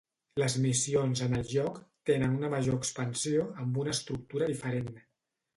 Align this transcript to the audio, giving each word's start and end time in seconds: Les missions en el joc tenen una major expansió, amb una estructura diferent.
Les 0.43 0.53
missions 0.61 1.21
en 1.25 1.35
el 1.41 1.43
joc 1.51 1.77
tenen 2.11 2.33
una 2.39 2.51
major 2.55 2.79
expansió, 2.79 3.47
amb 3.65 3.81
una 3.85 3.97
estructura 3.99 4.53
diferent. 4.55 4.91